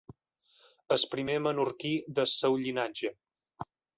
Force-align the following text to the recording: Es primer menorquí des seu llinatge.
Es 0.95 1.03
primer 1.11 1.35
menorquí 1.47 1.93
des 2.21 2.35
seu 2.41 2.57
llinatge. 2.65 3.15